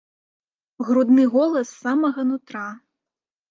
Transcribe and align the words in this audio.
Грудны 0.87 1.23
голас 1.35 1.67
з 1.73 1.77
самага 1.83 2.21
нутра. 2.33 2.67